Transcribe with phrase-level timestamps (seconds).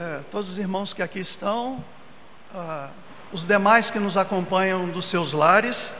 [0.00, 1.84] é, todos os irmãos que aqui estão,
[2.54, 2.88] ah,
[3.30, 5.90] os demais que nos acompanham dos seus lares.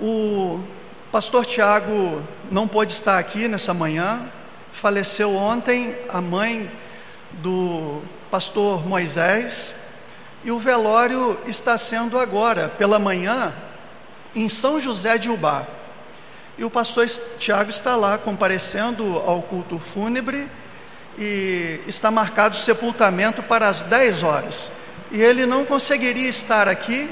[0.00, 0.62] O
[1.10, 4.26] pastor Tiago não pôde estar aqui nessa manhã,
[4.72, 6.70] faleceu ontem a mãe
[7.32, 9.74] do pastor Moisés,
[10.42, 13.52] e o velório está sendo agora, pela manhã,
[14.34, 15.66] em São José de Ubá.
[16.56, 17.06] E o pastor
[17.38, 20.48] Tiago está lá comparecendo ao culto fúnebre
[21.18, 24.70] e está marcado o sepultamento para as 10 horas.
[25.10, 27.10] E ele não conseguiria estar aqui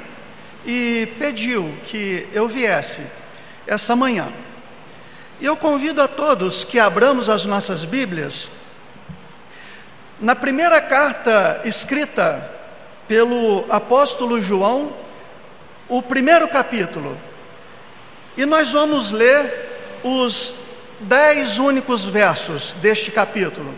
[0.64, 3.02] e pediu que eu viesse
[3.66, 4.28] essa manhã.
[5.40, 8.50] E eu convido a todos que abramos as nossas Bíblias
[10.20, 12.50] na primeira carta escrita
[13.08, 14.92] pelo apóstolo João,
[15.88, 17.18] o primeiro capítulo.
[18.36, 20.54] E nós vamos ler os
[21.00, 23.74] dez únicos versos deste capítulo.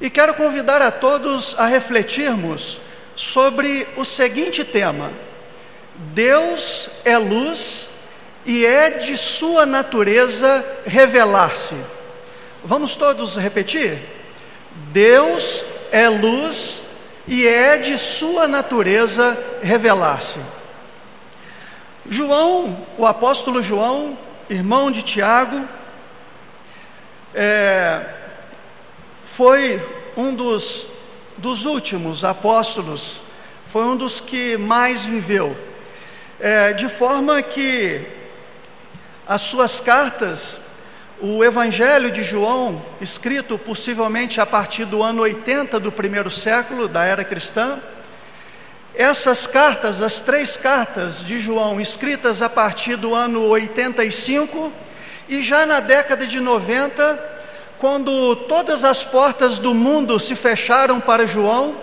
[0.00, 2.80] E quero convidar a todos a refletirmos
[3.14, 5.12] sobre o seguinte tema:
[5.94, 7.88] Deus é luz
[8.44, 11.76] e é de sua natureza revelar-se.
[12.64, 13.98] Vamos todos repetir?
[14.92, 16.82] Deus é luz
[17.26, 20.40] e é de sua natureza revelar-se.
[22.08, 24.18] João, o apóstolo João,
[24.50, 25.66] irmão de Tiago,
[27.34, 28.04] é,
[29.24, 29.82] foi
[30.16, 30.86] um dos,
[31.36, 33.20] dos últimos apóstolos,
[33.66, 35.56] foi um dos que mais viveu,
[36.38, 38.06] é, de forma que
[39.26, 40.60] as suas cartas,
[41.20, 47.04] o Evangelho de João, escrito possivelmente a partir do ano 80 do primeiro século da
[47.04, 47.80] era cristã,
[48.94, 54.72] essas cartas, as três cartas de João, escritas a partir do ano 85,
[55.28, 57.33] e já na década de 90,
[57.84, 61.74] quando todas as portas do mundo se fecharam para João,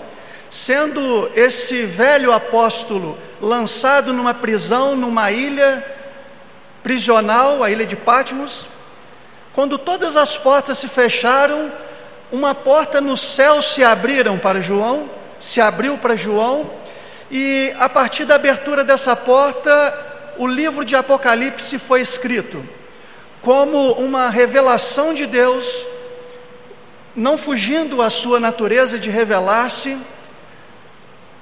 [0.50, 5.86] sendo esse velho apóstolo lançado numa prisão, numa ilha
[6.82, 8.66] prisional, a ilha de Patmos,
[9.54, 11.72] quando todas as portas se fecharam,
[12.32, 15.08] uma porta no céu se abriram para João,
[15.38, 16.68] se abriu para João,
[17.30, 22.81] e a partir da abertura dessa porta, o livro de Apocalipse foi escrito
[23.42, 25.86] como uma revelação de Deus,
[27.16, 29.98] não fugindo à sua natureza de revelar-se,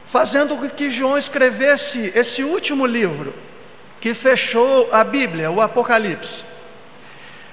[0.06, 3.34] fazendo com que João escrevesse esse último livro
[4.00, 6.44] que fechou a Bíblia, o Apocalipse.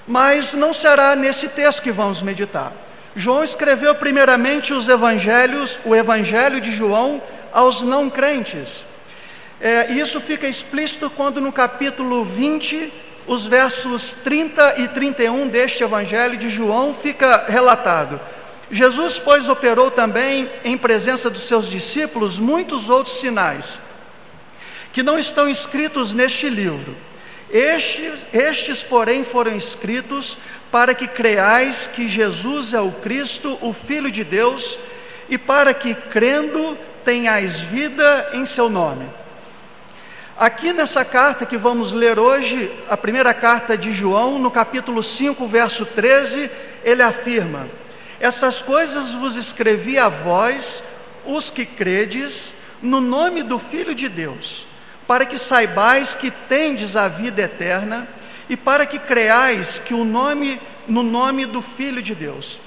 [0.07, 2.73] Mas não será nesse texto que vamos meditar.
[3.17, 7.21] João escreveu primeiramente os evangelhos, o evangelho de João
[7.53, 8.85] aos não crentes.
[9.61, 12.93] É, isso fica explícito quando no capítulo 20
[13.27, 18.21] os versos 30 e 31 deste Evangelho de João fica relatado.
[18.71, 23.81] Jesus, pois, operou também em presença dos seus discípulos muitos outros sinais,
[24.93, 26.97] que não estão escritos neste livro.
[27.51, 30.39] Estes, estes, porém, foram escritos
[30.71, 34.79] para que creais que Jesus é o Cristo, o Filho de Deus,
[35.29, 39.09] e para que, crendo, tenhais vida em seu nome.
[40.39, 45.47] Aqui nessa carta que vamos ler hoje, a primeira carta de João, no capítulo 5,
[45.47, 46.51] verso 13,
[46.85, 47.67] ele afirma:
[48.21, 50.85] Essas coisas vos escrevi a vós,
[51.25, 52.53] os que credes,
[52.83, 54.67] no nome do Filho de Deus,
[55.07, 58.07] para que saibais que tendes a vida eterna
[58.47, 62.61] e para que creais que o nome no nome do Filho de Deus.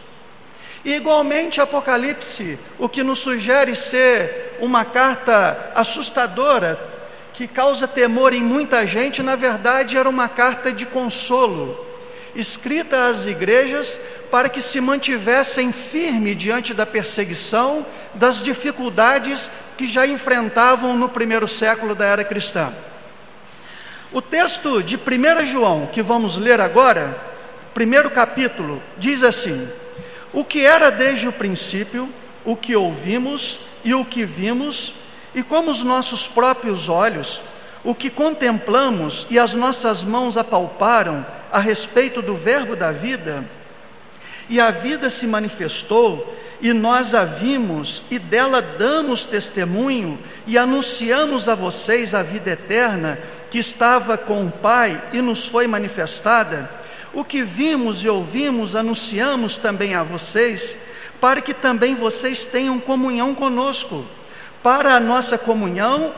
[0.83, 6.88] E igualmente Apocalipse, o que nos sugere ser uma carta assustadora,
[7.39, 11.87] que causa temor em muita gente, na verdade era uma carta de consolo,
[12.35, 13.97] escrita às igrejas
[14.29, 21.47] para que se mantivessem firme diante da perseguição, das dificuldades que já enfrentavam no primeiro
[21.47, 22.73] século da era cristã.
[24.11, 27.17] O texto de 1 João, que vamos ler agora,
[27.73, 29.65] primeiro capítulo, diz assim:
[30.33, 32.09] O que era desde o princípio,
[32.43, 35.07] o que ouvimos e o que vimos,
[35.39, 37.41] e como os nossos próprios olhos,
[37.81, 43.45] o que contemplamos e as nossas mãos apalparam a respeito do Verbo da vida,
[44.49, 51.47] e a vida se manifestou, e nós a vimos, e dela damos testemunho, e anunciamos
[51.47, 53.17] a vocês a vida eterna,
[53.49, 56.69] que estava com o Pai e nos foi manifestada.
[57.13, 60.75] O que vimos e ouvimos, anunciamos também a vocês,
[61.21, 64.05] para que também vocês tenham comunhão conosco
[64.61, 66.13] para a nossa comunhão.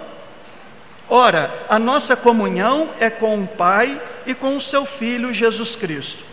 [1.10, 6.24] Ora, a nossa comunhão é com o Pai e com o seu Filho Jesus Cristo.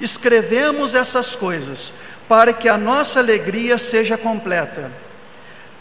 [0.00, 1.94] Escrevemos essas coisas
[2.28, 4.90] para que a nossa alegria seja completa.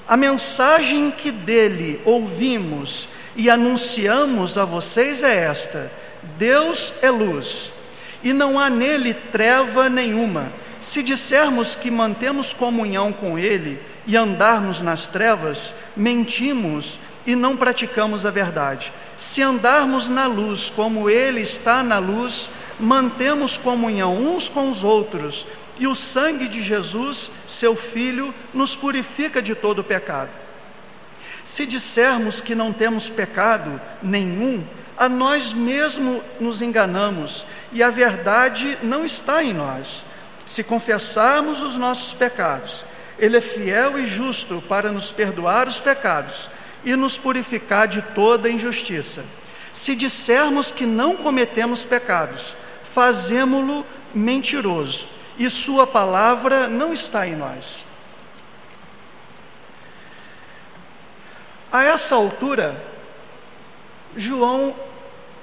[0.07, 5.91] A mensagem que dele ouvimos e anunciamos a vocês é esta:
[6.37, 7.71] Deus é luz
[8.23, 10.51] e não há nele treva nenhuma.
[10.81, 18.25] Se dissermos que mantemos comunhão com ele e andarmos nas trevas, mentimos e não praticamos
[18.25, 18.91] a verdade.
[19.15, 25.45] Se andarmos na luz como ele está na luz, mantemos comunhão uns com os outros
[25.79, 30.29] e o sangue de Jesus, seu Filho, nos purifica de todo pecado.
[31.43, 34.63] Se dissermos que não temos pecado nenhum,
[34.97, 40.05] a nós mesmos nos enganamos e a verdade não está em nós.
[40.45, 42.85] Se confessarmos os nossos pecados,
[43.17, 46.49] Ele é fiel e justo para nos perdoar os pecados
[46.83, 49.23] e nos purificar de toda injustiça.
[49.73, 55.07] Se dissermos que não cometemos pecados, fazemo-lo mentiroso
[55.37, 57.85] e Sua palavra não está em nós.
[61.71, 62.83] A essa altura,
[64.15, 64.75] João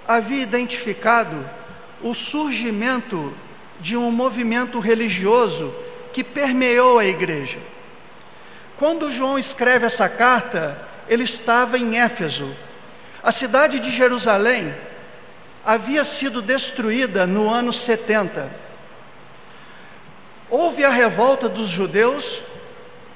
[0.07, 1.49] havia identificado
[2.01, 3.35] o surgimento
[3.81, 5.75] de um movimento religioso
[6.13, 7.59] que permeou a igreja.
[8.77, 12.55] Quando João escreve essa carta, ele estava em Éfeso.
[13.23, 14.75] A cidade de Jerusalém
[15.65, 18.71] havia sido destruída no ano 70
[20.51, 22.43] Houve a revolta dos judeus,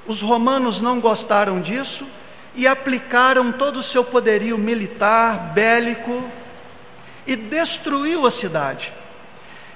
[0.07, 2.07] os romanos não gostaram disso
[2.55, 6.23] e aplicaram todo o seu poderio militar, bélico,
[7.27, 8.93] e destruiu a cidade.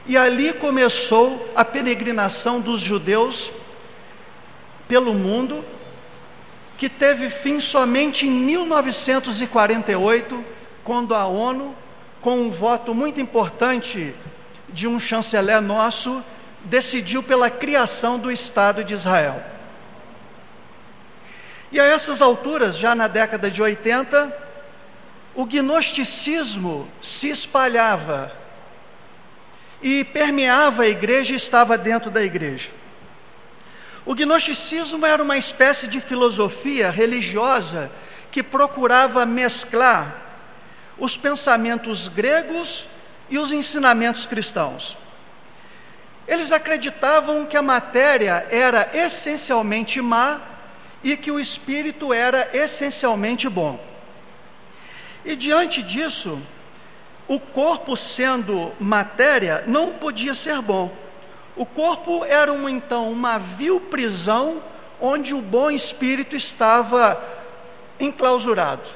[0.09, 3.51] E ali começou a peregrinação dos judeus
[4.87, 5.63] pelo mundo,
[6.79, 10.43] que teve fim somente em 1948,
[10.83, 11.75] quando a ONU,
[12.19, 14.15] com um voto muito importante
[14.67, 16.23] de um chanceler nosso,
[16.63, 19.43] decidiu pela criação do Estado de Israel.
[21.71, 24.35] E a essas alturas, já na década de 80,
[25.35, 28.38] o gnosticismo se espalhava
[29.81, 32.69] e permeava a igreja e estava dentro da igreja.
[34.05, 37.91] O gnosticismo era uma espécie de filosofia religiosa
[38.31, 40.29] que procurava mesclar
[40.97, 42.87] os pensamentos gregos
[43.29, 44.97] e os ensinamentos cristãos.
[46.27, 50.41] Eles acreditavam que a matéria era essencialmente má
[51.03, 53.83] e que o espírito era essencialmente bom.
[55.25, 56.41] E diante disso,
[57.29, 60.91] o corpo sendo matéria não podia ser bom.
[61.55, 64.63] O corpo era uma, então uma vil prisão
[64.99, 67.23] onde o bom espírito estava
[67.99, 68.89] enclausurado.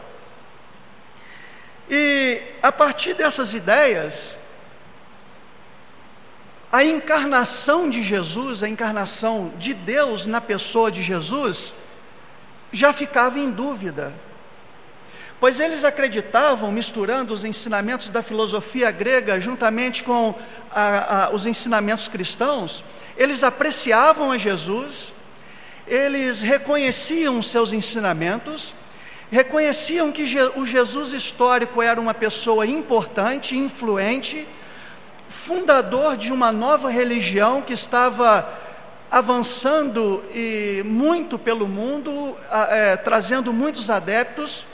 [1.88, 4.35] E a partir dessas ideias,
[6.71, 11.75] a encarnação de Jesus, a encarnação de Deus na pessoa de Jesus,
[12.71, 14.12] já ficava em dúvida.
[15.44, 20.34] Pois eles acreditavam, misturando os ensinamentos da filosofia grega juntamente com
[20.72, 22.81] a, a, os ensinamentos cristãos,
[23.18, 25.12] eles apreciavam a Jesus,
[25.86, 28.74] eles reconheciam seus ensinamentos,
[29.30, 30.24] reconheciam que
[30.56, 34.48] o Jesus histórico era uma pessoa importante, influente,
[35.28, 38.48] fundador de uma nova religião que estava
[39.12, 42.34] avançando e muito pelo mundo,
[42.69, 44.71] é, trazendo muitos adeptos,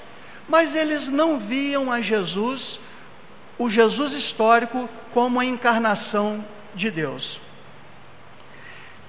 [0.50, 2.80] mas eles não viam a Jesus,
[3.58, 6.44] o Jesus histórico, como a encarnação
[6.76, 7.40] de Deus.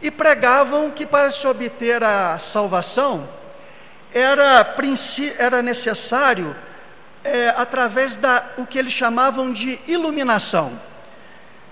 [0.00, 3.28] E pregavam que para se obter a salvação
[4.12, 4.74] era,
[5.38, 6.54] era necessário
[7.24, 10.78] é, através da o que eles chamavam de iluminação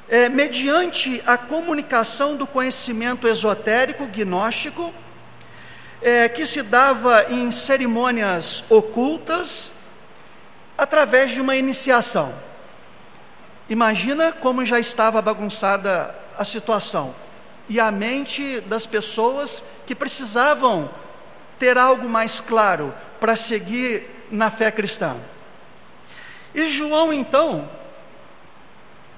[0.09, 4.93] é, mediante a comunicação do conhecimento esotérico gnóstico,
[6.01, 9.73] é, que se dava em cerimônias ocultas,
[10.77, 12.33] através de uma iniciação.
[13.69, 17.15] Imagina como já estava bagunçada a situação
[17.69, 20.89] e a mente das pessoas que precisavam
[21.59, 25.17] ter algo mais claro para seguir na fé cristã.
[26.55, 27.69] E João, então,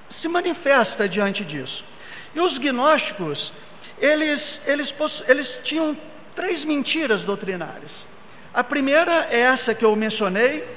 [0.09, 1.85] se manifesta diante disso.
[2.35, 3.53] E os gnósticos,
[3.99, 4.93] eles, eles,
[5.27, 5.95] eles tinham
[6.41, 8.03] três mentiras doutrinárias.
[8.51, 10.67] A primeira é essa que eu mencionei,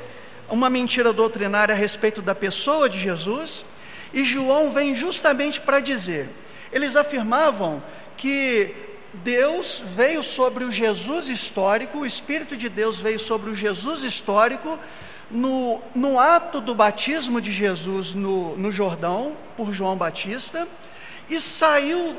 [0.46, 3.64] uma mentira doutrinária a respeito da pessoa de Jesus,
[4.12, 6.28] e João vem justamente para dizer:
[6.70, 7.82] eles afirmavam
[8.14, 8.74] que
[9.14, 14.78] Deus veio sobre o Jesus histórico, o Espírito de Deus veio sobre o Jesus histórico
[15.30, 20.68] no, no ato do batismo de Jesus no, no Jordão, por João Batista,
[21.30, 22.16] e saiu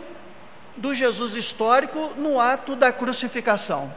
[0.78, 3.94] do Jesus histórico no ato da crucificação.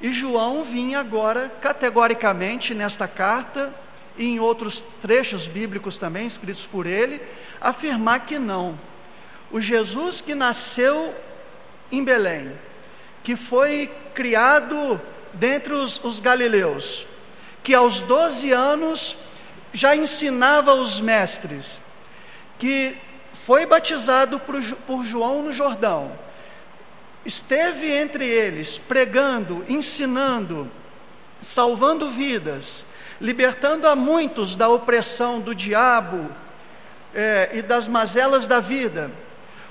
[0.00, 3.74] E João vinha agora, categoricamente, nesta carta,
[4.16, 7.20] e em outros trechos bíblicos também, escritos por ele,
[7.60, 8.78] afirmar que não.
[9.50, 11.14] O Jesus que nasceu
[11.92, 12.52] em Belém,
[13.22, 15.00] que foi criado
[15.34, 17.06] dentre os, os galileus,
[17.62, 19.16] que aos 12 anos
[19.72, 21.80] já ensinava os mestres,
[22.58, 22.96] que
[23.44, 26.12] foi batizado por, João no Jordão,
[27.24, 30.70] esteve entre eles pregando, ensinando,
[31.40, 32.84] salvando vidas,
[33.20, 36.30] libertando a muitos da opressão do diabo
[37.14, 39.10] é, e das mazelas da vida.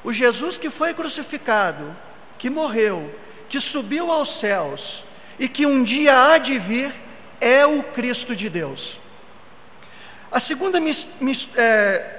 [0.04, 1.96] O Jesus que foi crucificado,
[2.38, 3.14] que morreu,
[3.48, 5.06] que subiu aos céus
[5.38, 6.94] e que um dia há de vir,
[7.40, 9.00] é o Cristo de Deus.
[10.32, 12.19] A segunda mis, é,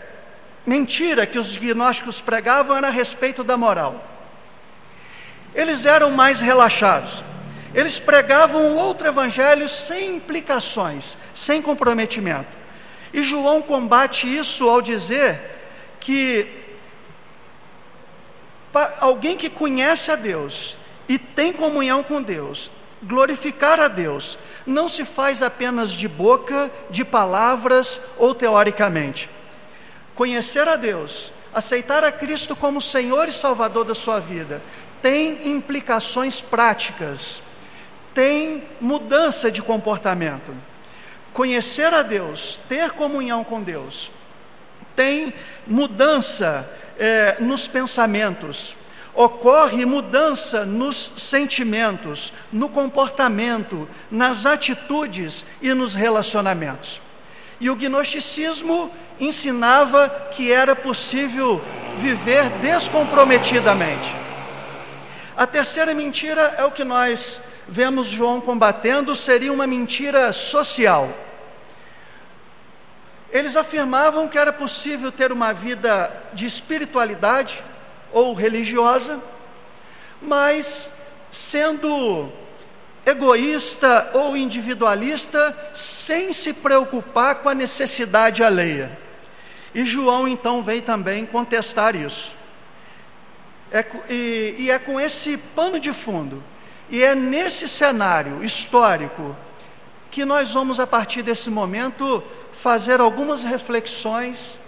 [0.67, 4.05] mentira que os gnósticos pregavam era a respeito da moral.
[5.55, 7.25] Eles eram mais relaxados.
[7.75, 12.61] Eles pregavam outro evangelho sem implicações, sem comprometimento.
[13.13, 15.41] E João combate isso ao dizer
[15.99, 16.47] que
[19.01, 20.77] alguém que conhece a Deus
[21.09, 22.71] e tem comunhão com Deus,
[23.03, 29.29] glorificar a Deus, não se faz apenas de boca, de palavras ou teoricamente.
[30.21, 34.63] Conhecer a Deus, aceitar a Cristo como Senhor e Salvador da sua vida,
[35.01, 37.43] tem implicações práticas,
[38.13, 40.55] tem mudança de comportamento.
[41.33, 44.13] Conhecer a Deus, ter comunhão com Deus,
[44.95, 45.33] tem
[45.67, 48.77] mudança é, nos pensamentos,
[49.15, 57.01] ocorre mudança nos sentimentos, no comportamento, nas atitudes e nos relacionamentos.
[57.61, 58.91] E o gnosticismo
[59.21, 61.61] ensinava que era possível
[61.99, 64.17] viver descomprometidamente.
[65.37, 71.09] A terceira mentira é o que nós vemos João combatendo, seria uma mentira social.
[73.31, 77.63] Eles afirmavam que era possível ter uma vida de espiritualidade
[78.13, 79.23] ou religiosa,
[80.21, 80.93] mas
[81.31, 82.33] sendo
[83.11, 88.99] egoísta ou individualista, sem se preocupar com a necessidade alheia.
[89.75, 92.35] E João então vem também contestar isso.
[93.73, 96.43] É, e, e é com esse pano de fundo,
[96.89, 99.37] e é nesse cenário histórico,
[100.11, 104.61] que nós vamos, a partir desse momento, fazer algumas reflexões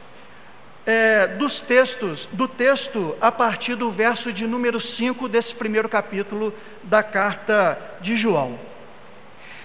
[0.85, 6.53] é, dos textos, do texto a partir do verso de número 5 desse primeiro capítulo
[6.83, 8.59] da carta de João.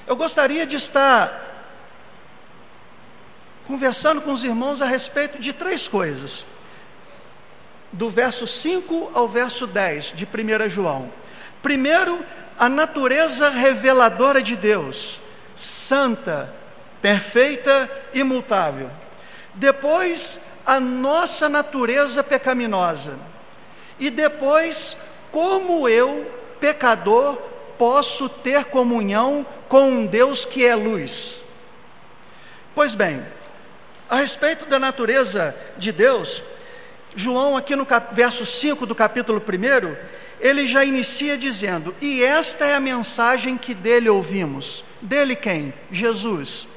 [0.05, 1.45] Eu gostaria de estar
[3.65, 6.45] conversando com os irmãos a respeito de três coisas.
[7.91, 11.11] Do verso 5 ao verso 10 de 1 João.
[11.61, 12.23] Primeiro,
[12.57, 15.19] a natureza reveladora de Deus,
[15.55, 16.53] santa,
[17.01, 18.89] perfeita, imutável.
[19.53, 23.17] Depois, a nossa natureza pecaminosa.
[23.97, 24.97] E depois,
[25.31, 27.37] como eu, pecador,
[27.77, 31.39] posso ter comunhão com um Deus que é luz?
[32.75, 33.25] Pois bem,
[34.09, 36.43] a respeito da natureza de Deus,
[37.15, 39.95] João, aqui no cap, verso 5 do capítulo 1,
[40.39, 44.83] ele já inicia dizendo: E esta é a mensagem que dele ouvimos.
[45.01, 45.73] Dele quem?
[45.89, 46.67] Jesus.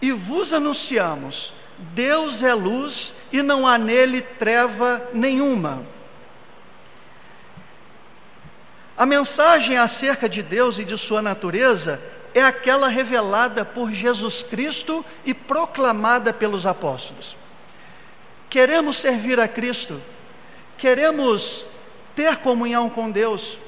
[0.00, 1.54] E vos anunciamos
[1.94, 5.84] Deus é luz e não há nele treva nenhuma.
[8.96, 12.00] A mensagem acerca de Deus e de sua natureza
[12.34, 17.36] é aquela revelada por Jesus Cristo e proclamada pelos apóstolos.
[18.48, 20.00] Queremos servir a Cristo,
[20.78, 21.66] queremos
[22.14, 23.58] ter comunhão com Deus,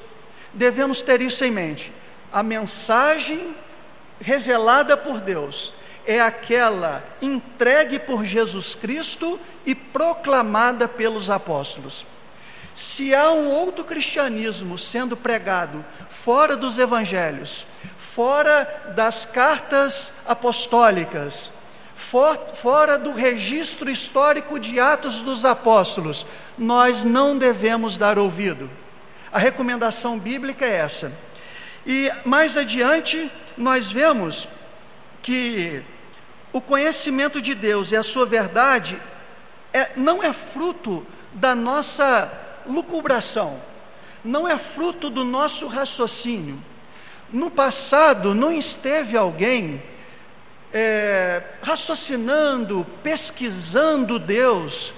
[0.53, 1.91] devemos ter isso em mente.
[2.31, 3.55] A mensagem
[4.21, 12.05] revelada por Deus é aquela entregue por Jesus Cristo e proclamada pelos apóstolos.
[12.73, 17.65] Se há um outro cristianismo sendo pregado fora dos evangelhos,
[17.97, 21.51] fora das cartas apostólicas,
[21.95, 26.25] for, fora do registro histórico de Atos dos Apóstolos,
[26.57, 28.69] nós não devemos dar ouvido.
[29.31, 31.11] A recomendação bíblica é essa.
[31.85, 34.49] E mais adiante, nós vemos
[35.21, 35.81] que
[36.55, 38.97] o conhecimento de Deus e a sua verdade
[39.73, 42.31] é, não é fruto da nossa
[42.65, 43.59] lucubração,
[44.23, 46.57] não é fruto do nosso raciocínio.
[47.29, 49.83] No passado não esteve alguém
[50.73, 54.93] é, raciocinando, pesquisando Deus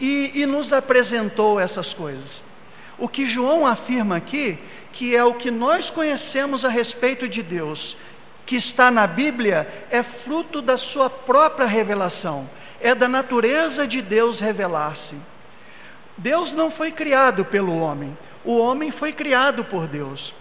[0.00, 2.42] e, e nos apresentou essas coisas.
[2.98, 4.58] O que João afirma aqui,
[4.92, 7.96] que é o que nós conhecemos a respeito de Deus,
[8.46, 12.48] que está na Bíblia, é fruto da sua própria revelação,
[12.80, 15.16] é da natureza de Deus revelar-se.
[16.16, 20.32] Deus não foi criado pelo homem, o homem foi criado por Deus.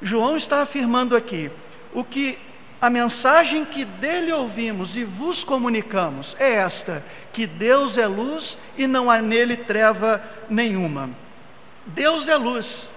[0.00, 1.50] João está afirmando aqui:
[1.92, 2.38] o que
[2.80, 8.86] a mensagem que dele ouvimos e vos comunicamos é esta: que Deus é luz e
[8.86, 11.10] não há nele treva nenhuma.
[11.86, 12.88] Deus é luz.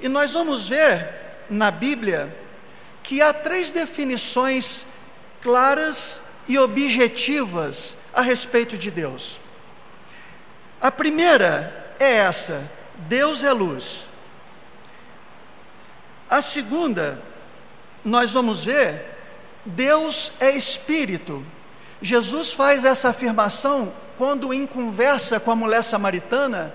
[0.00, 1.08] E nós vamos ver
[1.50, 2.47] na Bíblia
[3.08, 4.84] que há três definições
[5.40, 9.40] claras e objetivas a respeito de Deus.
[10.78, 12.70] A primeira é essa:
[13.08, 14.04] Deus é luz.
[16.28, 17.18] A segunda,
[18.04, 19.02] nós vamos ver,
[19.64, 21.42] Deus é espírito.
[22.02, 26.74] Jesus faz essa afirmação quando, em conversa com a mulher samaritana,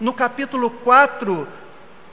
[0.00, 1.46] no capítulo 4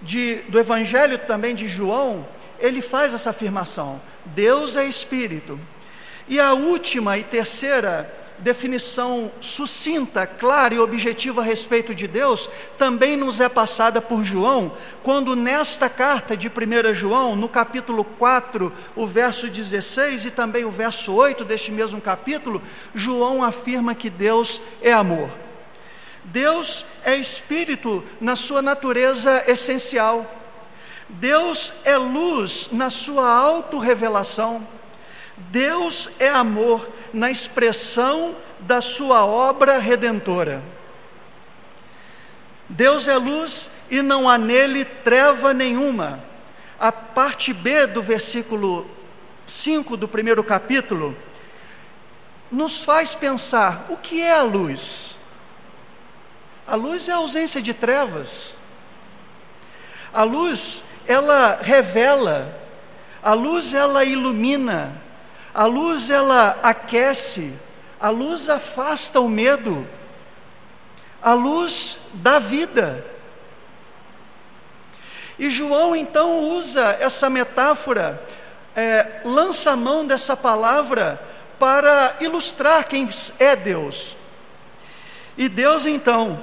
[0.01, 2.27] de, do Evangelho também de João,
[2.61, 5.59] ele faz essa afirmação: Deus é espírito.
[6.27, 13.15] E a última e terceira definição sucinta, clara e objetiva a respeito de Deus também
[13.15, 19.05] nos é passada por João, quando nesta carta de 1 João, no capítulo 4, o
[19.05, 22.61] verso 16 e também o verso 8 deste mesmo capítulo,
[22.93, 25.29] João afirma que Deus é amor.
[26.23, 30.40] Deus é espírito na sua natureza essencial.
[31.11, 34.65] Deus é luz na sua autorrevelação.
[35.37, 40.63] Deus é amor na expressão da sua obra redentora.
[42.69, 46.23] Deus é luz e não há nele treva nenhuma.
[46.79, 48.89] A parte B do versículo
[49.45, 51.15] 5 do primeiro capítulo
[52.49, 55.19] nos faz pensar: o que é a luz?
[56.65, 58.55] A luz é a ausência de trevas.
[60.13, 62.57] A luz, ela revela,
[63.21, 64.93] a luz, ela ilumina,
[65.53, 67.53] a luz ela aquece,
[67.99, 69.87] a luz afasta o medo,
[71.21, 73.05] a luz dá vida.
[75.37, 78.21] E João então usa essa metáfora,
[78.75, 81.21] é, lança a mão dessa palavra
[81.59, 84.15] para ilustrar quem é Deus.
[85.37, 86.41] E Deus então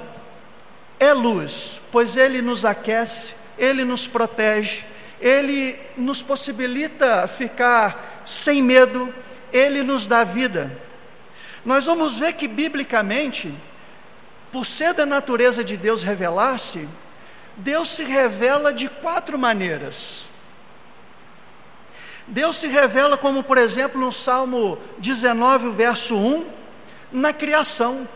[0.99, 4.83] é luz, pois Ele nos aquece, Ele nos protege,
[5.21, 9.13] Ele nos possibilita ficar sem medo,
[9.53, 10.75] Ele nos dá vida.
[11.63, 13.53] Nós vamos ver que, biblicamente,
[14.51, 16.87] por ser da natureza de Deus revelar-se,
[17.57, 20.29] Deus se revela de quatro maneiras.
[22.25, 26.45] Deus se revela, como por exemplo no Salmo 19, verso 1,
[27.11, 28.07] na criação.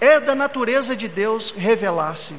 [0.00, 2.34] É da natureza de Deus revelar-se.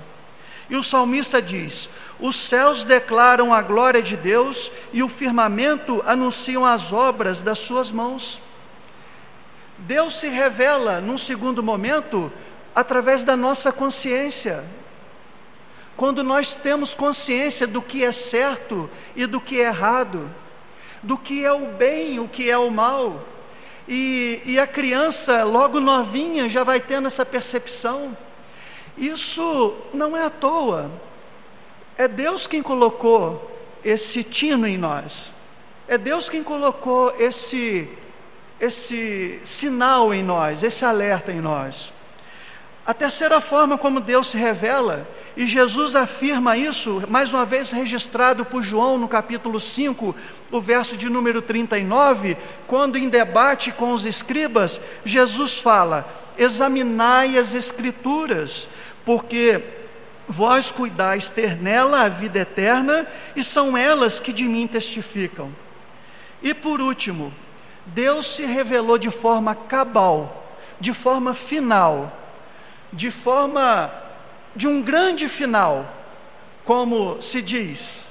[0.70, 6.66] E o salmista diz: Os céus declaram a glória de Deus e o firmamento anunciam
[6.66, 8.40] as obras das suas mãos.
[9.80, 12.32] Deus se revela, num segundo momento,
[12.74, 14.64] através da nossa consciência.
[15.96, 20.30] Quando nós temos consciência do que é certo e do que é errado,
[21.02, 23.28] do que é o bem, o que é o mal,
[23.88, 28.18] e, e a criança, logo novinha, já vai tendo essa percepção.
[28.98, 30.92] Isso não é à toa.
[31.98, 33.52] É Deus quem colocou
[33.84, 35.34] esse tino em nós.
[35.88, 37.90] É Deus quem colocou esse
[38.64, 41.92] esse sinal em nós, esse alerta em nós.
[42.86, 48.46] A terceira forma como Deus se revela, e Jesus afirma isso, mais uma vez registrado
[48.46, 50.16] por João no capítulo 5,
[50.52, 56.06] o verso de número 39, quando em debate com os escribas, Jesus fala:
[56.38, 58.68] examinai as Escrituras,
[59.06, 59.62] porque
[60.28, 65.54] vós cuidais ter nela a vida eterna, e são elas que de mim testificam.
[66.42, 67.34] E por último,
[67.86, 72.12] Deus se revelou de forma cabal, de forma final,
[72.92, 73.92] de forma
[74.56, 75.92] de um grande final,
[76.64, 78.08] como se diz,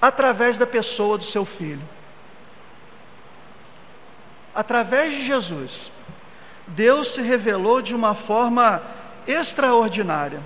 [0.00, 1.82] através da pessoa do seu filho.
[4.54, 5.90] Através de Jesus,
[6.66, 8.82] Deus se revelou de uma forma
[9.26, 10.42] extraordinária.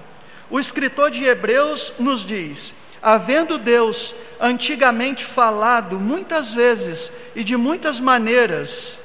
[0.50, 8.00] O escritor de Hebreus nos diz: havendo Deus antigamente falado muitas vezes e de muitas
[8.00, 8.98] maneiras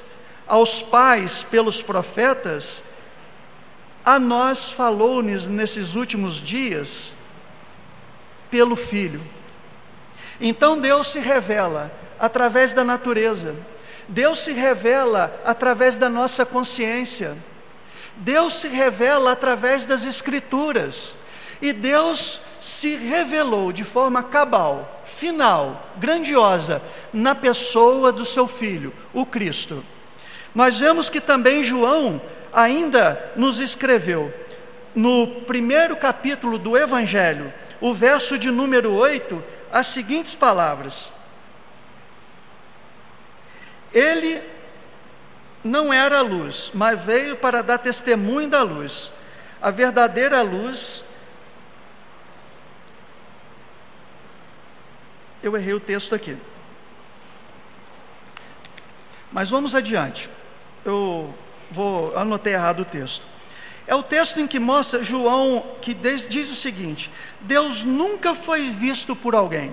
[0.46, 2.82] aos pais pelos profetas,
[4.04, 7.12] a nós falou-nos nesses últimos dias
[8.50, 9.22] pelo Filho.
[10.40, 13.54] Então Deus se revela através da natureza,
[14.08, 17.36] Deus se revela através da nossa consciência,
[18.16, 21.16] Deus se revela através das Escrituras.
[21.62, 29.24] E Deus se revelou de forma cabal, final, grandiosa, na pessoa do seu Filho, o
[29.24, 29.82] Cristo.
[30.54, 32.20] Nós vemos que também João
[32.52, 34.32] ainda nos escreveu,
[34.94, 41.10] no primeiro capítulo do Evangelho, o verso de número 8, as seguintes palavras:
[43.94, 44.42] Ele
[45.62, 49.12] não era a luz, mas veio para dar testemunho da luz.
[49.62, 51.04] A verdadeira luz.
[55.42, 56.36] Eu errei o texto aqui.
[59.32, 60.28] Mas vamos adiante.
[60.84, 61.32] Eu
[61.70, 63.24] vou anotei errado o texto.
[63.86, 68.70] É o texto em que mostra João que diz, diz o seguinte: Deus nunca foi
[68.70, 69.72] visto por alguém.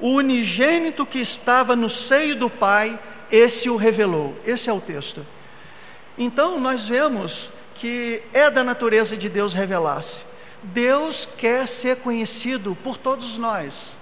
[0.00, 2.98] O unigênito que estava no seio do Pai
[3.30, 4.36] esse o revelou.
[4.44, 5.24] Esse é o texto.
[6.16, 10.18] Então, nós vemos que é da natureza de Deus revelar-se.
[10.62, 13.96] Deus quer ser conhecido por todos nós.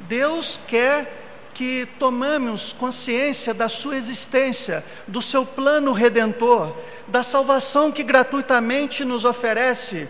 [0.00, 6.76] Deus quer que tomamos consciência da sua existência, do seu plano redentor,
[7.08, 10.06] da salvação que gratuitamente nos oferece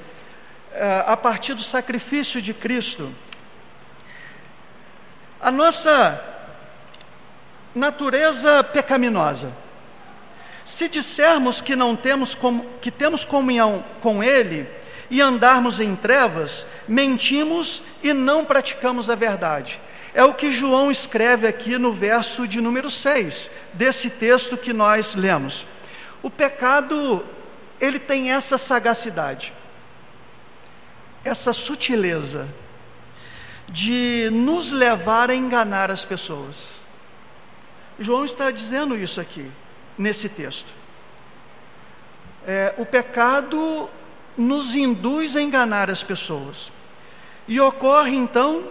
[0.72, 3.10] eh, a partir do sacrifício de Cristo.
[5.40, 6.20] A nossa
[7.74, 9.52] natureza pecaminosa.
[10.64, 12.36] Se dissermos que não temos
[12.80, 14.68] que temos comunhão com ele
[15.10, 19.80] e andarmos em trevas, mentimos e não praticamos a verdade.
[20.12, 25.14] É o que João escreve aqui no verso de número 6 desse texto que nós
[25.14, 25.66] lemos.
[26.22, 27.24] O pecado,
[27.80, 29.52] ele tem essa sagacidade,
[31.24, 32.48] essa sutileza
[33.68, 36.72] de nos levar a enganar as pessoas.
[37.98, 39.50] João está dizendo isso aqui,
[39.96, 40.72] nesse texto.
[42.46, 43.90] É, o pecado
[44.36, 46.72] nos induz a enganar as pessoas.
[47.46, 48.64] E ocorre então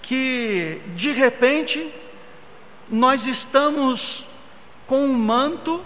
[0.00, 1.92] que, de repente,
[2.88, 4.28] nós estamos
[4.86, 5.84] com um manto,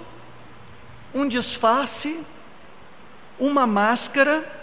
[1.12, 2.20] um disfarce,
[3.38, 4.61] uma máscara,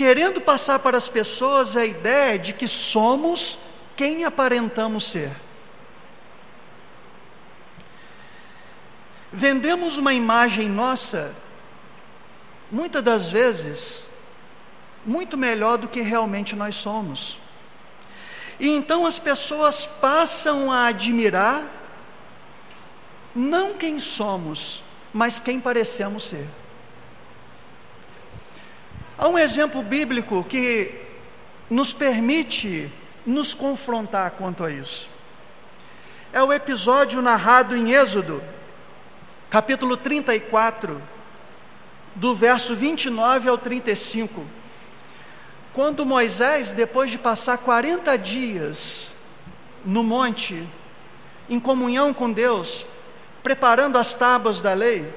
[0.00, 3.58] querendo passar para as pessoas a ideia de que somos
[3.94, 5.30] quem aparentamos ser.
[9.30, 11.34] Vendemos uma imagem nossa,
[12.72, 14.06] muitas das vezes,
[15.04, 17.36] muito melhor do que realmente nós somos.
[18.58, 21.62] E então as pessoas passam a admirar
[23.36, 24.82] não quem somos,
[25.12, 26.48] mas quem parecemos ser.
[29.20, 30.98] Há um exemplo bíblico que
[31.68, 32.90] nos permite
[33.26, 35.10] nos confrontar quanto a isso.
[36.32, 38.42] É o episódio narrado em Êxodo,
[39.50, 41.02] capítulo 34,
[42.14, 44.42] do verso 29 ao 35.
[45.74, 49.12] Quando Moisés, depois de passar 40 dias
[49.84, 50.66] no monte,
[51.46, 52.86] em comunhão com Deus,
[53.42, 55.12] preparando as tábuas da lei,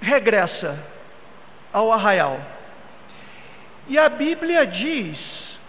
[0.00, 0.84] regressa
[1.72, 2.40] ao arraial.
[3.88, 5.60] E a Bíblia diz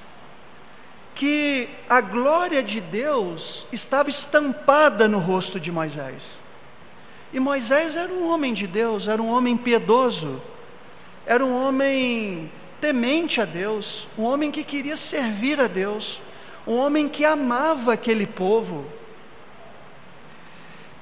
[1.16, 6.40] que a glória de Deus estava estampada no rosto de Moisés.
[7.32, 10.42] E Moisés era um homem de Deus, era um homem piedoso,
[11.26, 16.22] era um homem temente a Deus, um homem que queria servir a Deus,
[16.68, 18.86] um homem que amava aquele povo.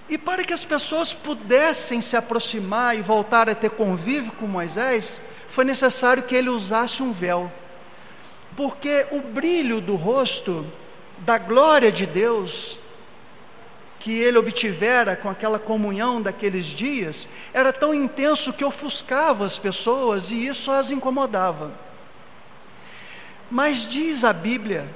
[0.07, 5.21] E para que as pessoas pudessem se aproximar e voltar a ter convívio com Moisés,
[5.51, 7.51] foi necessário que ele usasse um véu.
[8.55, 10.65] Porque o brilho do rosto,
[11.19, 12.79] da glória de Deus,
[13.99, 20.31] que ele obtivera com aquela comunhão daqueles dias era tão intenso que ofuscava as pessoas
[20.31, 21.73] e isso as incomodava.
[23.49, 24.87] Mas diz a Bíblia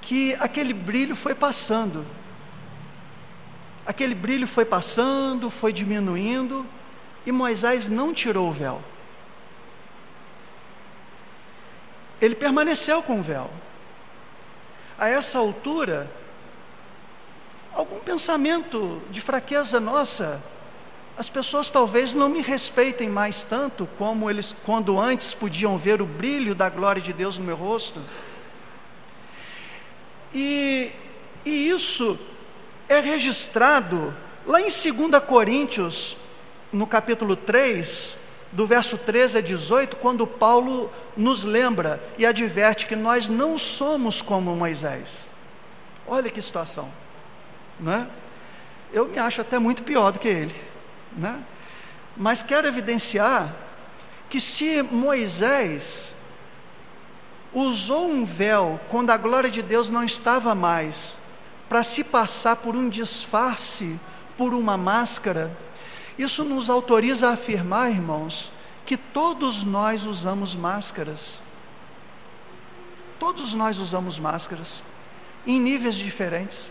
[0.00, 2.04] que aquele brilho foi passando.
[3.86, 6.66] Aquele brilho foi passando, foi diminuindo,
[7.24, 8.82] e Moisés não tirou o véu.
[12.20, 13.50] Ele permaneceu com o véu.
[14.98, 16.10] A essa altura,
[17.72, 20.42] algum pensamento de fraqueza nossa.
[21.16, 26.06] As pessoas talvez não me respeitem mais tanto como eles quando antes podiam ver o
[26.06, 28.00] brilho da glória de Deus no meu rosto.
[30.34, 30.90] E,
[31.44, 32.18] e isso
[32.88, 34.14] é registrado
[34.46, 36.16] lá em 2 Coríntios,
[36.72, 38.16] no capítulo 3,
[38.50, 44.22] do verso 13 a 18, quando Paulo nos lembra e adverte que nós não somos
[44.22, 45.28] como Moisés.
[46.06, 46.88] Olha que situação
[47.78, 48.06] não é?
[48.92, 50.54] eu me acho até muito pior do que ele,
[51.16, 51.42] né?
[52.16, 53.54] Mas quero evidenciar
[54.28, 56.16] que se Moisés
[57.52, 61.18] usou um véu quando a glória de Deus não estava mais,
[61.68, 63.98] para se passar por um disfarce,
[64.36, 65.50] por uma máscara,
[66.18, 68.50] isso nos autoriza a afirmar, irmãos,
[68.84, 71.40] que todos nós usamos máscaras.
[73.18, 74.82] Todos nós usamos máscaras,
[75.46, 76.70] em níveis diferentes.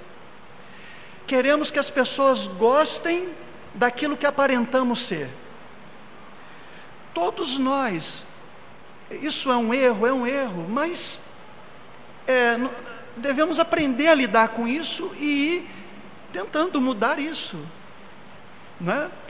[1.26, 3.30] Queremos que as pessoas gostem
[3.74, 5.30] daquilo que aparentamos ser.
[7.14, 8.26] Todos nós,
[9.22, 11.22] isso é um erro, é um erro, mas
[12.28, 12.58] é,
[13.16, 15.70] devemos aprender a lidar com isso e ir
[16.32, 17.58] tentando mudar isso.
[18.80, 19.10] Né?
[19.10, 19.27] É,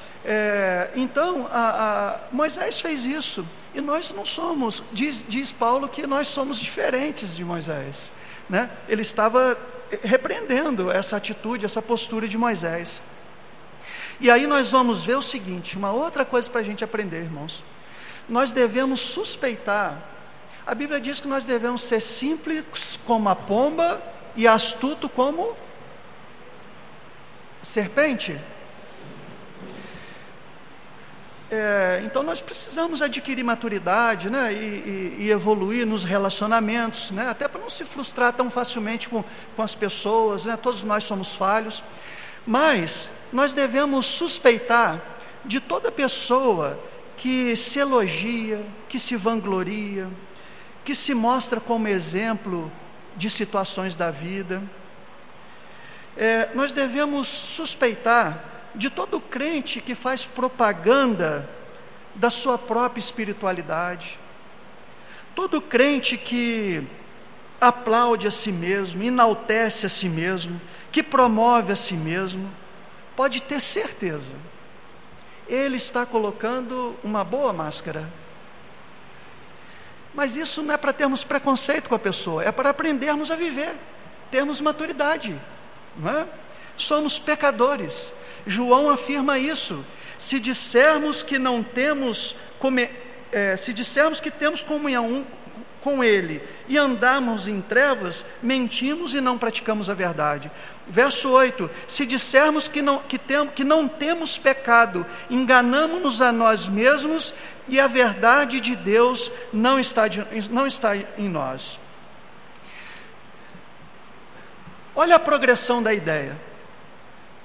[0.96, 6.28] então, a, a, Moisés fez isso, e nós não somos, diz, diz Paulo que nós
[6.28, 8.12] somos diferentes de Moisés.
[8.50, 8.70] Né?
[8.90, 9.58] Ele estava
[10.04, 13.02] repreendendo essa atitude, essa postura de Moisés.
[14.20, 17.64] E aí nós vamos ver o seguinte: uma outra coisa para a gente aprender, irmãos.
[18.28, 19.98] Nós devemos suspeitar.
[20.66, 24.02] A Bíblia diz que nós devemos ser simples como a pomba
[24.36, 25.56] e astuto como
[27.64, 28.38] serpente.
[31.50, 37.48] É, então nós precisamos adquirir maturidade né, e, e, e evoluir nos relacionamentos, né, até
[37.48, 39.24] para não se frustrar tão facilmente com,
[39.56, 41.82] com as pessoas, né, todos nós somos falhos,
[42.46, 45.02] mas nós devemos suspeitar
[45.46, 46.78] de toda pessoa
[47.16, 50.10] que se elogia, que se vangloria,
[50.84, 52.70] que se mostra como exemplo
[53.16, 54.62] de situações da vida.
[56.18, 61.50] É, nós devemos suspeitar de todo crente que faz propaganda
[62.14, 64.20] da sua própria espiritualidade,
[65.36, 66.88] todo crente que
[67.60, 70.62] aplaude a si mesmo, enaltece a si mesmo,
[70.92, 72.52] que promove a si mesmo,
[73.16, 74.34] pode ter certeza,
[75.48, 78.08] ele está colocando uma boa máscara.
[80.14, 83.76] Mas isso não é para termos preconceito com a pessoa, é para aprendermos a viver,
[84.30, 85.40] termos maturidade,
[85.98, 86.28] não é?
[86.76, 88.14] Somos pecadores,
[88.48, 89.86] João afirma isso.
[90.18, 92.90] Se dissermos que não temos, come,
[93.32, 95.28] é, se dissermos que temos comunhão
[95.82, 100.52] com Ele e andarmos em trevas, mentimos e não praticamos a verdade.
[100.88, 106.68] Verso 8: Se dissermos que não, que tem, que não temos pecado, enganamos-nos a nós
[106.68, 107.34] mesmos
[107.68, 111.80] e a verdade de Deus não está, de, não está em nós.
[114.96, 116.47] Olha a progressão da ideia.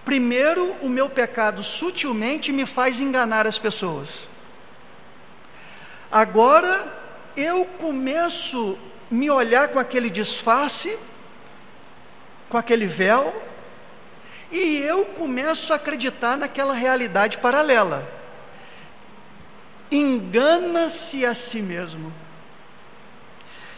[0.04, 4.28] Primeiro, o meu pecado sutilmente me faz enganar as pessoas.
[6.10, 6.86] Agora,
[7.36, 8.76] eu começo
[9.10, 10.98] a me olhar com aquele disfarce,
[12.48, 13.32] com aquele véu,
[14.50, 18.06] e eu começo a acreditar naquela realidade paralela.
[19.90, 22.12] Engana-se a si mesmo.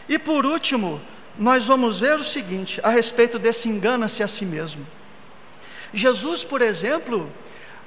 [0.09, 1.01] E por último,
[1.37, 4.85] nós vamos ver o seguinte a respeito desse engana-se a si mesmo.
[5.95, 7.31] Jesus, por exemplo,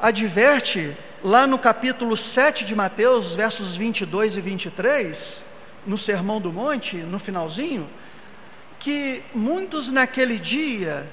[0.00, 5.44] adverte lá no capítulo 7 de Mateus, versos 22 e 23,
[5.86, 7.86] no Sermão do Monte, no finalzinho,
[8.78, 11.06] que muitos naquele dia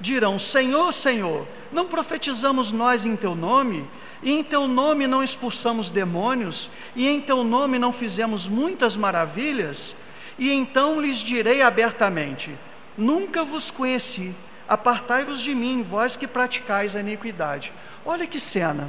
[0.00, 3.84] dirão: Senhor, Senhor, não profetizamos nós em teu nome,
[4.22, 9.96] e em teu nome não expulsamos demônios, e em teu nome não fizemos muitas maravilhas?
[10.38, 12.56] E então lhes direi abertamente:
[12.96, 14.32] Nunca vos conheci
[14.70, 17.72] Apartai-vos de mim, vós que praticais a iniquidade.
[18.06, 18.88] Olha que cena.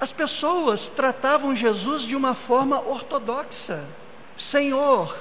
[0.00, 3.84] As pessoas tratavam Jesus de uma forma ortodoxa.
[4.36, 5.16] Senhor.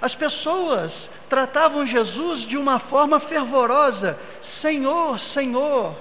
[0.00, 4.18] As pessoas tratavam Jesus de uma forma fervorosa.
[4.40, 5.94] Senhor, Senhor.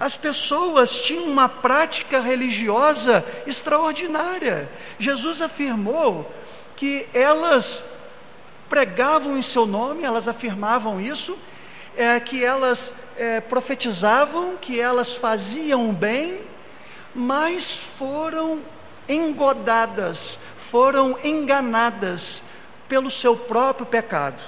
[0.00, 4.66] As pessoas tinham uma prática religiosa extraordinária.
[4.98, 6.32] Jesus afirmou
[6.74, 7.84] que elas
[8.74, 11.38] pregavam em seu nome, elas afirmavam isso,
[11.96, 16.40] é, que elas é, profetizavam, que elas faziam bem,
[17.14, 18.58] mas foram
[19.08, 22.42] engodadas, foram enganadas
[22.88, 24.42] pelo seu próprio pecado.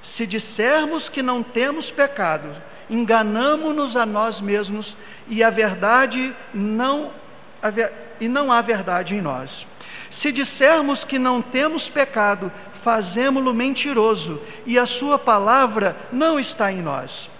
[0.00, 7.10] Se dissermos que não temos pecado, enganamos-nos a nós mesmos e a verdade não
[8.20, 9.66] e não há verdade em nós.
[10.14, 12.52] Se dissermos que não temos pecado,
[12.84, 17.30] fazemo-lo mentiroso e a sua palavra não está em nós.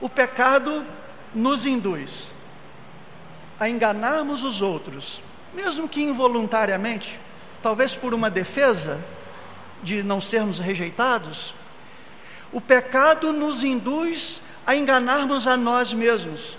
[0.00, 0.84] O pecado
[1.32, 2.32] nos induz
[3.60, 5.22] a enganarmos os outros,
[5.54, 7.20] mesmo que involuntariamente,
[7.62, 8.98] talvez por uma defesa
[9.84, 11.54] de não sermos rejeitados.
[12.52, 16.58] O pecado nos induz a enganarmos a nós mesmos.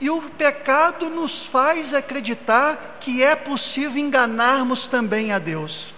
[0.00, 5.93] E o pecado nos faz acreditar que é possível enganarmos também a Deus,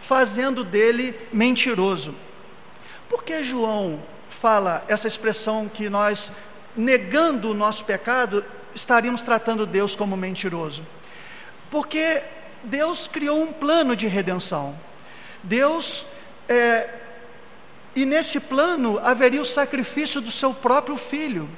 [0.00, 2.14] fazendo dele mentiroso.
[3.08, 6.32] Por que João fala essa expressão que nós,
[6.76, 10.86] negando o nosso pecado, estaríamos tratando Deus como mentiroso?
[11.70, 12.22] Porque
[12.64, 14.74] Deus criou um plano de redenção.
[15.42, 16.06] Deus,
[16.48, 16.88] é,
[17.94, 21.48] e nesse plano haveria o sacrifício do seu próprio filho.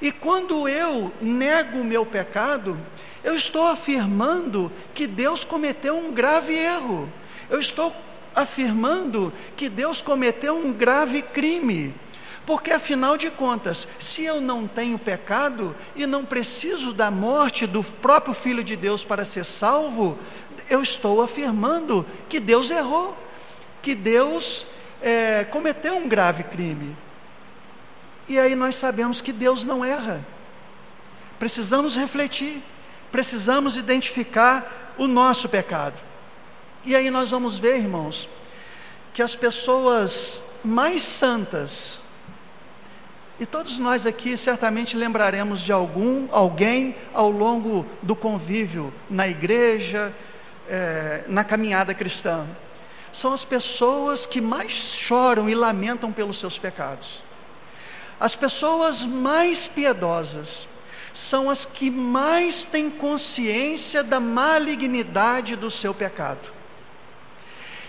[0.00, 2.78] E quando eu nego o meu pecado,
[3.24, 7.12] eu estou afirmando que Deus cometeu um grave erro.
[7.50, 7.94] Eu estou
[8.34, 11.94] afirmando que Deus cometeu um grave crime.
[12.46, 17.84] Porque afinal de contas, se eu não tenho pecado e não preciso da morte do
[17.84, 20.18] próprio Filho de Deus para ser salvo,
[20.70, 23.14] eu estou afirmando que Deus errou,
[23.82, 24.66] que Deus
[25.02, 26.96] é, cometeu um grave crime.
[28.26, 30.24] E aí nós sabemos que Deus não erra.
[31.38, 32.62] Precisamos refletir,
[33.12, 36.07] precisamos identificar o nosso pecado.
[36.84, 38.28] E aí nós vamos ver, irmãos,
[39.12, 42.00] que as pessoas mais santas,
[43.40, 50.14] e todos nós aqui certamente lembraremos de algum, alguém ao longo do convívio na igreja,
[50.68, 52.46] é, na caminhada cristã,
[53.12, 57.22] são as pessoas que mais choram e lamentam pelos seus pecados.
[58.20, 60.68] As pessoas mais piedosas
[61.14, 66.57] são as que mais têm consciência da malignidade do seu pecado.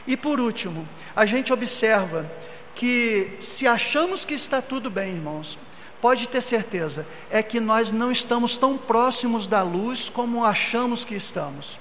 [0.08, 2.30] E por último, a gente observa
[2.76, 5.60] que se achamos que está tudo bem, irmãos,
[6.02, 11.16] pode ter certeza, é que nós não estamos tão próximos da luz como achamos que
[11.16, 11.78] estamos.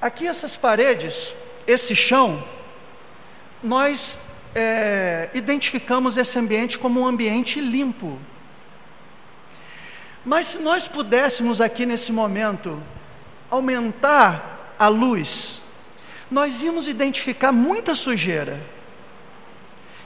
[0.00, 1.34] Aqui, essas paredes,
[1.66, 2.44] esse chão,
[3.62, 8.18] nós é, identificamos esse ambiente como um ambiente limpo.
[10.24, 12.82] Mas se nós pudéssemos aqui nesse momento
[13.50, 15.61] aumentar a luz,
[16.32, 18.64] nós íamos identificar muita sujeira.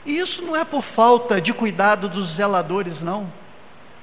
[0.05, 3.31] E isso não é por falta de cuidado dos zeladores, não.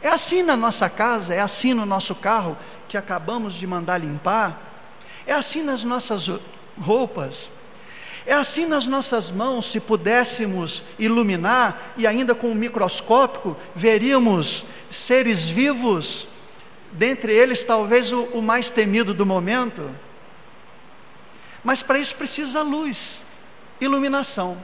[0.00, 2.56] É assim na nossa casa, é assim no nosso carro
[2.88, 4.58] que acabamos de mandar limpar,
[5.26, 6.30] é assim nas nossas
[6.80, 7.50] roupas,
[8.24, 9.70] é assim nas nossas mãos.
[9.70, 16.28] Se pudéssemos iluminar e ainda com um microscópio, veríamos seres vivos,
[16.90, 19.90] dentre eles talvez o, o mais temido do momento
[21.64, 23.22] mas para isso precisa luz,
[23.80, 24.56] iluminação.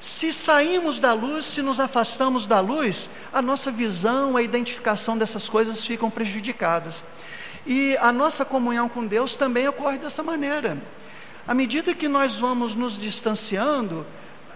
[0.00, 5.48] Se saímos da luz, se nos afastamos da luz, a nossa visão, a identificação dessas
[5.48, 7.02] coisas ficam prejudicadas.
[7.66, 10.80] E a nossa comunhão com Deus também ocorre dessa maneira.
[11.48, 14.06] À medida que nós vamos nos distanciando,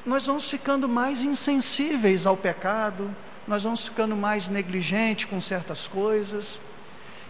[0.05, 3.15] nós vamos ficando mais insensíveis ao pecado,
[3.47, 6.61] nós vamos ficando mais negligentes com certas coisas,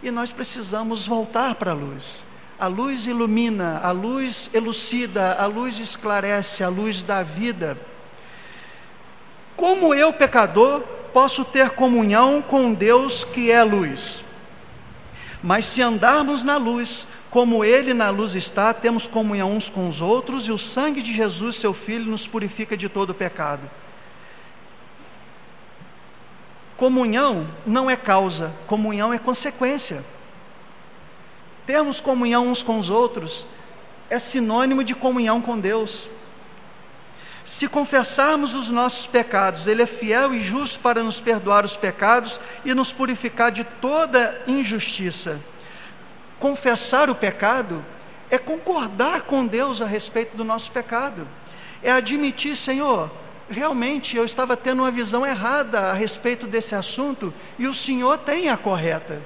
[0.02, 2.24] e nós precisamos voltar para a luz.
[2.60, 7.78] A luz ilumina, a luz elucida, a luz esclarece, a luz da vida.
[9.56, 14.22] Como eu, pecador, posso ter comunhão com Deus que é luz?
[15.42, 20.02] Mas se andarmos na luz, como Ele na luz está, temos comunhão uns com os
[20.02, 23.62] outros, e o sangue de Jesus, seu Filho, nos purifica de todo pecado.
[26.76, 30.04] Comunhão não é causa, comunhão é consequência
[31.70, 33.46] termos comunhão uns com os outros
[34.10, 36.10] é sinônimo de comunhão com Deus.
[37.44, 42.40] Se confessarmos os nossos pecados, Ele é fiel e justo para nos perdoar os pecados
[42.64, 45.40] e nos purificar de toda injustiça.
[46.40, 47.84] Confessar o pecado
[48.28, 51.28] é concordar com Deus a respeito do nosso pecado,
[51.84, 53.08] é admitir, Senhor,
[53.48, 58.48] realmente eu estava tendo uma visão errada a respeito desse assunto e o Senhor tem
[58.48, 59.22] a correta.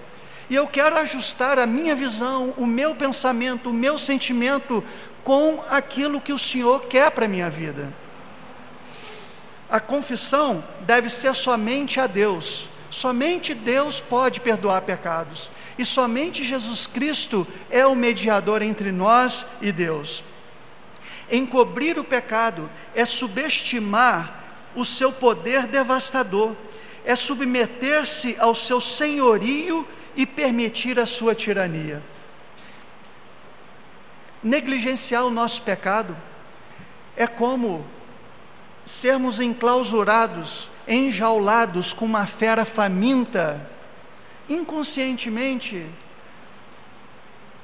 [0.55, 4.85] E eu quero ajustar a minha visão, o meu pensamento, o meu sentimento
[5.25, 7.93] com aquilo que o Senhor quer para a minha vida.
[9.69, 12.69] A confissão deve ser somente a Deus.
[12.89, 15.51] Somente Deus pode perdoar pecados.
[15.77, 20.23] E somente Jesus Cristo é o mediador entre nós e Deus.
[21.33, 24.45] Encobrir o pecado é subestimar
[24.77, 26.55] o seu poder devastador,
[27.05, 29.85] é submeter-se ao seu senhorio
[30.17, 32.03] e permitir a sua tirania.
[34.43, 36.17] Negligenciar o nosso pecado
[37.17, 37.87] é como
[38.85, 43.71] sermos enclausurados, enjaulados com uma fera faminta,
[44.49, 45.87] inconscientemente,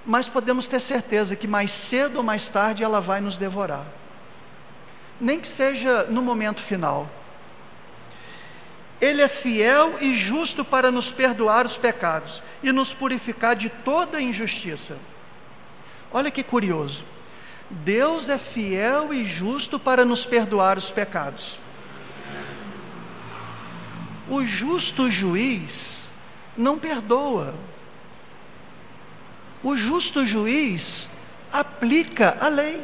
[0.07, 3.87] mas podemos ter certeza que mais cedo ou mais tarde ela vai nos devorar.
[5.21, 7.11] Nem que seja no momento final.
[9.01, 14.21] Ele é fiel e justo para nos perdoar os pecados e nos purificar de toda
[14.21, 14.99] injustiça.
[16.13, 17.05] Olha que curioso.
[17.71, 21.59] Deus é fiel e justo para nos perdoar os pecados.
[24.29, 26.09] O justo juiz
[26.57, 27.55] não perdoa.
[29.63, 31.11] O justo juiz
[31.53, 32.83] aplica a lei.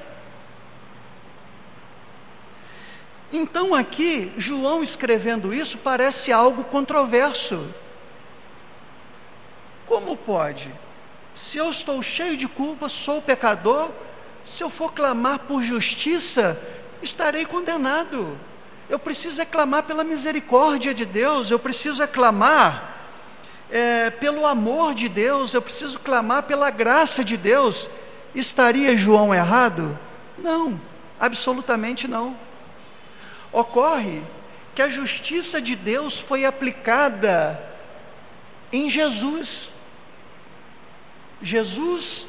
[3.33, 7.67] Então, aqui, João escrevendo isso parece algo controverso.
[9.87, 10.73] Como pode?
[11.35, 13.91] Se eu estou cheio de culpa, sou pecador,
[14.45, 16.61] se eu for clamar por justiça,
[17.03, 18.39] estarei condenado.
[18.89, 22.97] Eu preciso é clamar pela misericórdia de Deus, eu preciso é clamar
[23.71, 27.89] é, pelo amor de Deus, eu preciso clamar pela graça de Deus.
[28.35, 29.99] Estaria João errado?
[30.39, 30.81] Não,
[31.19, 32.37] absolutamente não.
[33.57, 34.21] Ocorre
[34.75, 37.59] que a justiça de Deus foi aplicada
[38.71, 39.71] em Jesus.
[41.41, 42.29] Jesus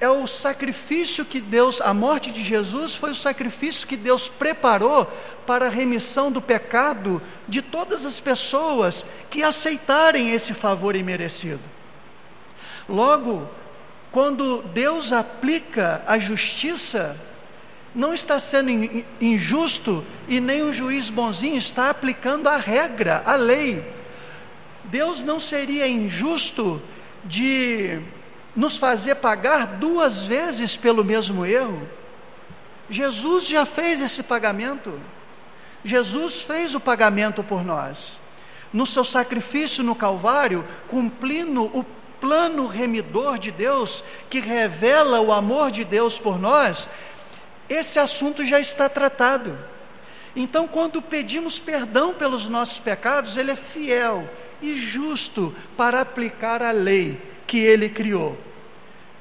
[0.00, 5.06] é o sacrifício que Deus, a morte de Jesus foi o sacrifício que Deus preparou
[5.44, 11.58] para a remissão do pecado de todas as pessoas que aceitarem esse favor imerecido.
[12.88, 13.50] Logo,
[14.12, 17.18] quando Deus aplica a justiça,
[17.96, 18.70] não está sendo
[19.18, 23.82] injusto e nem um juiz bonzinho está aplicando a regra, a lei.
[24.84, 26.80] Deus não seria injusto
[27.24, 27.98] de
[28.54, 31.88] nos fazer pagar duas vezes pelo mesmo erro.
[32.90, 35.00] Jesus já fez esse pagamento.
[35.82, 38.20] Jesus fez o pagamento por nós.
[38.72, 41.82] No seu sacrifício no Calvário, cumprindo o
[42.20, 46.88] plano remidor de Deus, que revela o amor de Deus por nós,
[47.68, 49.58] esse assunto já está tratado.
[50.34, 54.28] Então, quando pedimos perdão pelos nossos pecados, Ele é fiel
[54.60, 58.38] e justo para aplicar a lei que Ele criou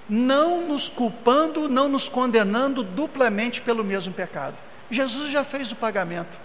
[0.10, 4.56] não nos culpando, não nos condenando duplamente pelo mesmo pecado.
[4.90, 6.38] Jesus já fez o pagamento.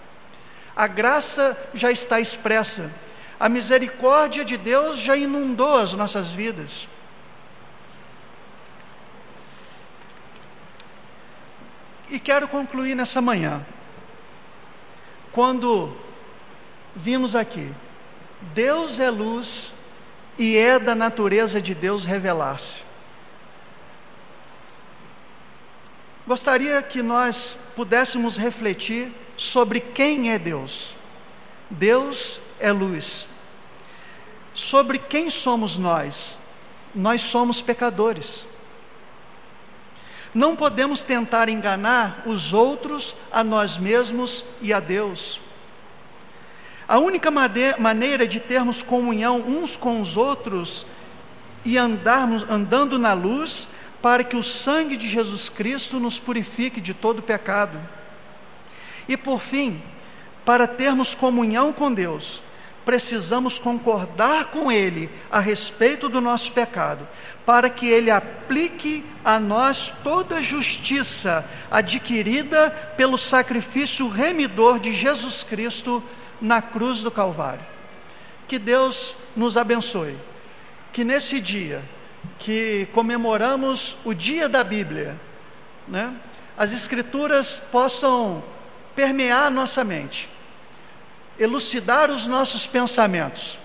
[0.75, 2.91] A graça já está expressa.
[3.39, 6.87] A misericórdia de Deus já inundou as nossas vidas.
[12.11, 13.65] E quero concluir nessa manhã.
[15.31, 15.95] Quando
[16.93, 17.71] vimos aqui,
[18.53, 19.73] Deus é luz
[20.37, 22.81] e é da natureza de Deus revelar-se.
[26.27, 30.95] Gostaria que nós pudéssemos refletir sobre quem é Deus.
[31.69, 33.25] Deus é luz.
[34.53, 36.37] Sobre quem somos nós?
[36.93, 38.45] Nós somos pecadores.
[40.33, 45.41] Não podemos tentar enganar os outros, a nós mesmos e a Deus.
[46.87, 50.85] A única maneira de termos comunhão uns com os outros
[51.63, 53.67] e andarmos andando na luz
[54.01, 57.79] para que o sangue de Jesus Cristo nos purifique de todo pecado.
[59.07, 59.81] E por fim,
[60.43, 62.41] para termos comunhão com Deus,
[62.85, 67.07] precisamos concordar com Ele a respeito do nosso pecado,
[67.45, 75.43] para que Ele aplique a nós toda a justiça adquirida pelo sacrifício remidor de Jesus
[75.43, 76.03] Cristo
[76.41, 77.63] na cruz do Calvário.
[78.47, 80.17] Que Deus nos abençoe,
[80.91, 81.81] que nesse dia
[82.37, 85.19] que comemoramos o dia da Bíblia,
[85.87, 86.13] né?
[86.57, 88.43] as Escrituras possam
[88.95, 90.29] permear nossa mente,
[91.41, 93.57] elucidar os nossos pensamentos,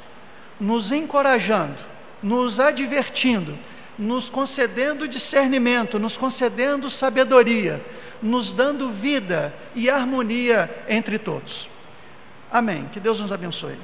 [0.59, 1.77] nos encorajando,
[2.23, 3.59] nos advertindo,
[3.99, 7.85] nos concedendo discernimento, nos concedendo sabedoria,
[8.23, 11.69] nos dando vida e harmonia entre todos.
[12.51, 12.89] Amém.
[12.91, 13.77] Que Deus nos abençoe.